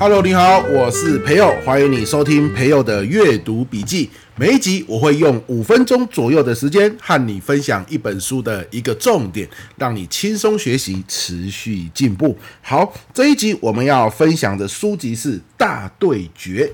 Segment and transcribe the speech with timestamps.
[0.00, 4.10] Hello，你好，我是培祐，欢迎你收听培祐的阅读笔记。
[4.34, 12.36] 每一集我会用五分钟左右的时间和你分享一本书的一个重点，让你轻松学习，持续进步。
[12.62, 16.66] 好，这一集我们要分享的书籍是《大对决》，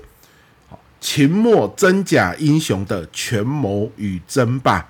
[1.05, 4.83] 秦末真假英雄的权谋与争霸，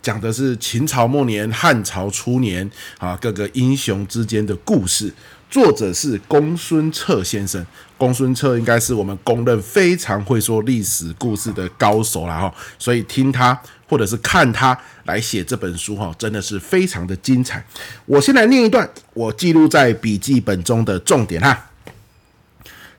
[0.00, 5.12] 讲的是秦朝末年、汉朝初年啊各个英雄之间的故事。
[5.50, 7.62] 作者是公孙策先生，
[7.98, 17.62] 公孙策应该是我们公认非常会说历史故事的高手了哈，所以听他或者是看他来写这本书哈，真的是非常的精彩。
[18.06, 21.66] 我先来念一段我记录在笔记本中的重点哈。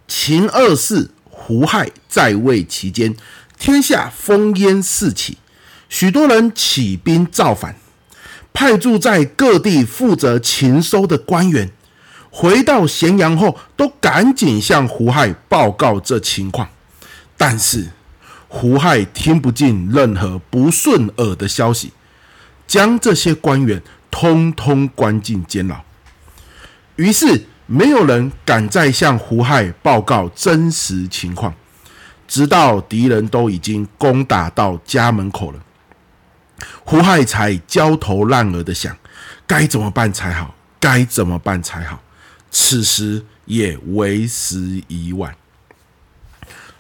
[0.07, 1.09] 秦二世
[1.41, 3.15] 胡亥在位期间，
[3.57, 5.39] 天下烽烟四起，
[5.89, 7.75] 许多人起兵造反，
[8.53, 11.71] 派驻在各地负责勤收的官员。
[12.29, 16.69] 回到咸阳后，都赶紧向胡亥报告这情况。
[17.35, 17.89] 但是
[18.47, 21.91] 胡亥听不进任何不顺耳的消息，
[22.67, 23.81] 将这些官员
[24.11, 25.81] 通通关进监牢。
[26.97, 31.55] 于是没有人敢再向胡亥报告真实情况，
[32.27, 35.63] 直到敌人都已经攻打到家门口了，
[36.83, 38.93] 胡亥才焦头烂额的想：
[39.47, 40.53] 该怎么办才好？
[40.81, 42.03] 该怎么办才好？
[42.49, 45.33] 此时也为时已晚。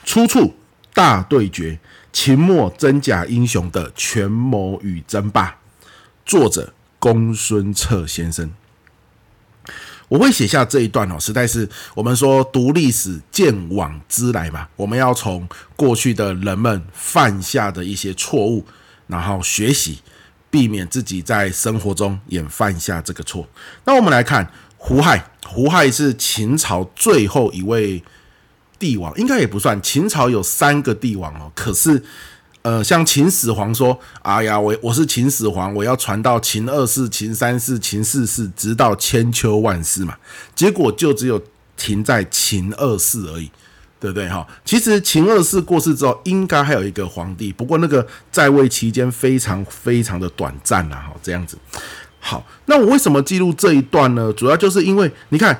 [0.03, 0.39] 出处
[0.93, 1.79] 《大对决：
[2.11, 5.51] 秦末真假英雄的权谋与争霸》，
[6.25, 8.51] 作者公孙策先生。
[10.11, 18.65] 我会写下这一段哦，实在是我们说读历史鉴往知来嘛，我们要从过去的人们犯下的一些错误，
[19.07, 19.99] 然后学习，
[20.49, 23.47] 避免自己在生活中也犯下这个错。
[23.85, 24.51] 那我们来看。
[24.83, 28.03] 胡亥，胡亥是秦朝最后一位
[28.79, 29.79] 帝王，应该也不算。
[29.79, 32.03] 秦朝有三个帝王哦，可是，
[32.63, 40.15] 呃，像秦始皇说：“哎呀，我我是秦始皇，我要传到秦二世、秦三世、秦四世，直到千秋万世嘛。”
[40.53, 41.41] 结果就只有
[41.75, 43.49] 停在秦二世而已，
[43.99, 44.29] 对不对？
[44.29, 51.57] 哈，其实秦二世过世之后，应该还有一个皇帝，不过那个在位期间非常非常的短暂呐，哈，这样子。
[52.19, 54.31] 好，那我为什么记录这一段呢？
[54.33, 55.59] 主要就是因为你看，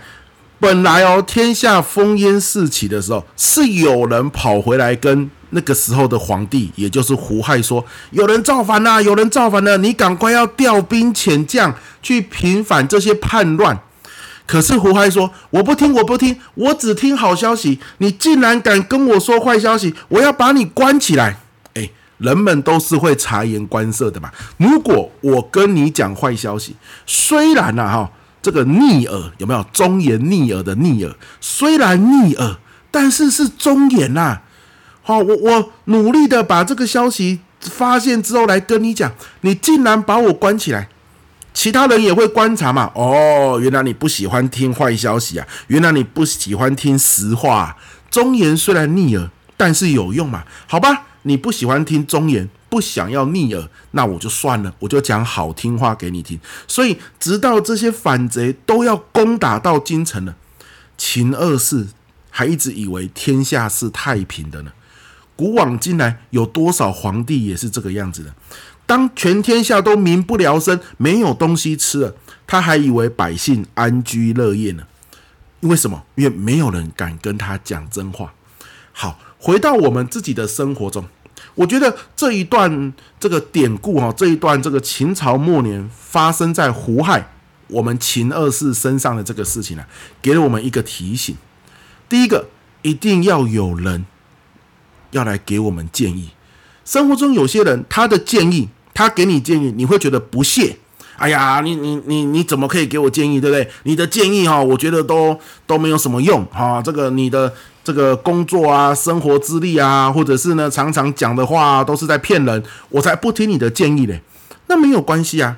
[0.60, 13.80] 本来哦，天下烽烟四起的时候，是有人跑回来跟那个时候的皇帝，也就是胡亥说，有人造反了，有人造反了，你赶快要调兵遣将去平反这些叛乱。
[14.48, 17.80] 可是胡亥说，我不听，我不听，我只听好消息。
[18.00, 21.38] 你竟然敢跟我说坏消息，我要把你关起来。
[22.18, 24.30] 人们都是会察言观色的嘛。
[24.58, 26.76] 如果我跟你讲坏消息，
[27.08, 28.12] 虽然呐哈，
[28.44, 31.16] 这个逆耳有没有忠言逆耳的逆耳？
[31.40, 32.58] 虽然逆耳，
[32.92, 34.42] 但是是忠言呐。
[35.02, 40.90] 好，我我努力的把这个消息发现之后来跟你讲，你竟然把我关起来，
[41.54, 42.92] 其他人也会观察嘛。
[42.96, 47.78] 哦，原来你不喜欢听坏消息啊，原来你不喜欢听实话啊。
[48.10, 50.44] 忠言虽然逆耳，但是有用嘛。
[50.68, 51.08] 好吧。
[51.24, 56.40] 你不喜欢听忠言，不想要逆耳，那我就算了，我就讲好听话给你听。
[56.68, 60.36] 所以，直到这些反贼都要攻打到京城了，
[60.98, 61.90] 秦二世
[62.32, 64.72] 还一直以为天下是太平的呢。
[65.36, 68.34] 古往今来，有多少皇帝也是这个样子的？
[68.86, 72.16] 当全天下都民不聊生，没有东西吃了，
[72.46, 74.84] 他还以为百姓安居乐业呢。
[75.62, 76.04] 因为什么？
[76.16, 78.34] 因为没有人敢跟他讲真话。
[78.92, 79.20] 好。
[79.44, 81.04] 回到我们自己的生活中，
[81.56, 87.28] 我觉得这一段这个典故哈，这一段这个秦朝末年发生在胡亥
[87.66, 89.84] 我们秦二世身上的这个事情呢，
[90.22, 91.36] 给了我们一个提醒。
[92.08, 92.50] 第一个，
[92.84, 94.06] 一定要有人
[95.12, 96.30] 要来给我们建议。
[96.84, 100.78] 生活中有些人他的建议，他给你建议，你会觉得不屑。
[101.18, 103.70] 哎呀，你你你你怎么可以给我建议，对不对？
[103.84, 106.82] 你的建议哈，我觉得都都没有什么用哈。
[106.82, 107.54] 这个你的。
[107.84, 114.22] 这个工作啊，生活资历啊，或者是呢，常常讲的话都是在骗人，我才不听你的建议嘞。
[114.68, 115.58] 那没有关系啊，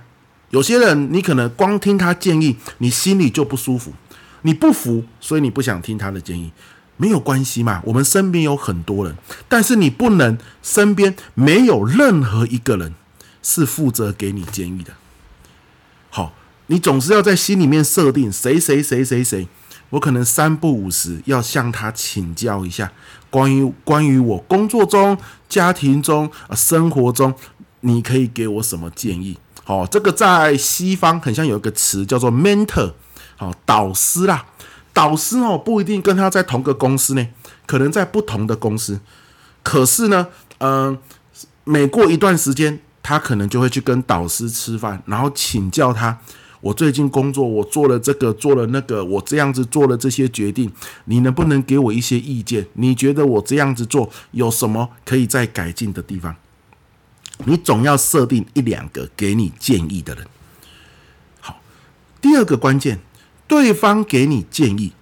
[0.51, 3.91] 有些人你可能光听他建议，你心里就不舒服，
[4.43, 6.49] 你不服，所以你不想听他的建议，
[6.97, 7.81] 没有关系嘛。
[7.85, 9.15] 我们身边有很多人，
[9.47, 12.93] 但是你不能身边没有任何一个人
[13.41, 14.93] 是负责给你建议的。
[16.09, 16.33] 好，
[16.67, 19.47] 你总是要在心里面设定谁谁谁谁谁。
[19.91, 22.91] 我可能三不五时要向他请教一下，
[23.29, 25.15] 关于关于我工作中、
[25.47, 27.35] 家庭中、生活中，
[27.81, 29.37] 你可以给我什么建议？
[29.63, 32.93] 好，这个在西方很像有一个词叫做 mentor，
[33.35, 34.45] 好，导师啦。
[34.93, 37.27] 导师哦，不一定跟他在同个公司呢，
[37.65, 38.99] 可能在不同的公司。
[39.63, 40.27] 可是呢，
[40.59, 40.97] 嗯、
[41.63, 46.19] 每过一段时间，他可能就会去跟导师吃饭，然后请教他。
[46.61, 50.71] 我最近工作，我做了这个，做了那个，我这样子做了这些决定，
[51.05, 52.65] 你能不能给我一些意见？
[52.75, 56.33] 你觉得我这样子做有什么可以再改进的地方？
[57.45, 60.25] 你总要设定一两个给你建议的人。
[61.41, 61.59] 好，
[62.21, 63.01] 第二个关键，
[63.47, 64.93] 对方给你建议，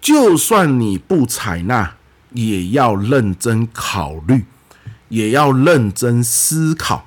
[0.00, 1.94] 就算你不采纳，
[2.32, 4.44] 也要认真考虑，
[5.08, 7.06] 也要认真思考，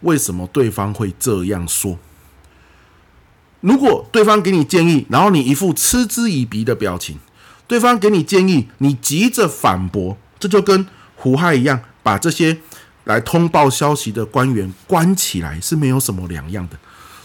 [0.00, 1.98] 为什么对方会这样说？
[3.60, 7.18] 如果对方给你建议，然后你一副嗤之以鼻的表情，
[7.66, 12.58] 对方给你建议，你急着反驳，这就跟胡亥一样，把这些
[13.04, 16.78] 来通报消息的官员关起来是没有什么两样的。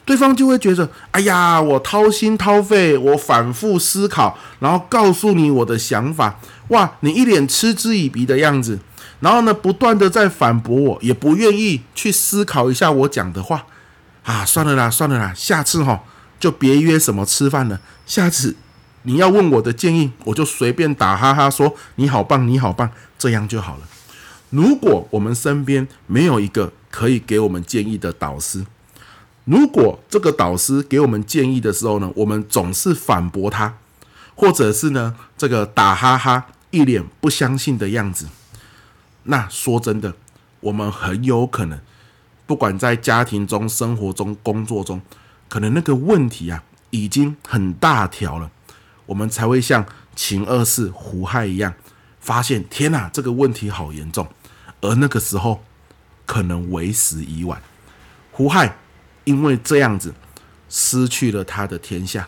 [0.05, 8.79] 对方就会觉得，哎呀，我掏心掏肺，我反复思考，然后告诉你我的想法，哇，你一脸嗤之以鼻的样子，
[9.19, 13.65] 然后呢，不断的在反驳我，也不愿意去思考一下我讲的话，
[14.23, 16.03] 啊，算了啦，算了啦，下次哈。
[16.37, 17.79] 就别约什么吃饭了。
[18.05, 18.55] 下次
[19.03, 23.83] 你要问我的建议，我就随便打哈哈说你好棒，你好棒，这样就好了。
[24.49, 28.63] 如果我们身边没有一个可以给我们建议的导师，
[29.45, 33.77] 如果这个导师给我们建议的时候呢，我们总是反驳他，
[34.35, 38.27] 或者是呢这个打哈哈，一脸不相信的样子，
[39.23, 40.15] 那说真的，
[40.59, 41.79] 我们很有可能，
[42.45, 45.01] 不管在家庭中、生活中、工作中。
[45.47, 48.49] 可能那个问题啊，已经很大条了，
[49.05, 51.75] 我们才会像秦二世、胡亥一样，
[52.19, 54.27] 发现天哪，这个问题好严重。
[54.81, 55.63] 而那个时候，
[56.25, 57.61] 可能为时已晚。
[58.31, 58.75] 胡亥
[59.25, 60.13] 因为这样子
[60.69, 62.27] 失去了他的天下，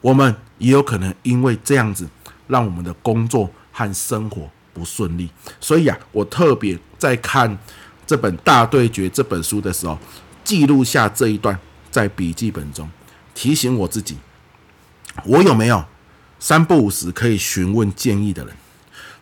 [0.00, 2.06] 我们也有可能因为这样子，
[2.48, 5.30] 让我们的工作和生活不顺利。
[5.60, 7.56] 所以啊，我特别在看
[8.06, 9.96] 这本《大对决》这本书的时候，
[10.42, 11.58] 记录下这一段。
[11.92, 12.88] 在笔记本中
[13.34, 14.16] 提醒我自己，
[15.26, 15.84] 我有没有
[16.40, 18.56] 三不五时可以询问建议的人？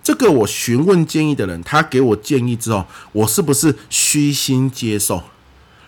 [0.04, 5.24] 这个我询问建议的人，他给我建议之后，我是不是虚心接受、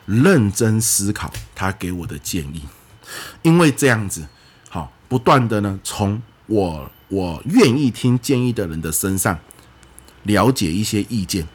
[0.06, 2.62] 认真思考他给我的建议？
[3.42, 4.26] 因为这样子，
[4.68, 9.38] 好，不断的呢，从我我愿意听建议的人的身上
[10.24, 11.46] 了解一些意见，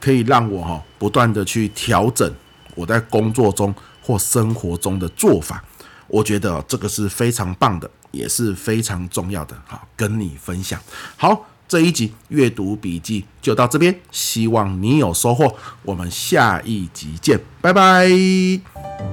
[0.00, 2.32] 可以让我哈不断的去调整
[2.74, 3.74] 我在工作中。
[4.02, 5.62] 或生活中的做法，
[6.08, 9.54] 我觉得这个是非常棒的，也是非常重要的。
[9.66, 10.80] 好，跟你分享。
[11.16, 15.54] 好，这一集阅读笔记就到这边，希望你有收获。
[15.84, 19.09] 我们下一集见，拜拜。